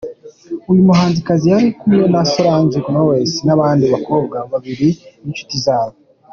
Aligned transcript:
Uyu 0.69 0.87
muhanzikazi 0.87 1.45
yari 1.53 1.67
kumwe 1.79 2.03
na 2.13 2.21
Solange 2.31 2.77
Knowles 2.85 3.33
n’abandi 3.45 3.85
bakobwa 3.93 4.37
babiri 4.51 4.87
b’inshuti 5.23 5.55
zabo. 5.67 5.97